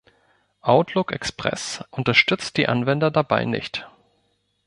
Outlook 0.63 1.11
Express 1.11 1.83
unterstützt 1.91 2.57
die 2.57 2.67
Anwender 2.67 3.11
dabei 3.11 3.45
nicht. 3.45 3.87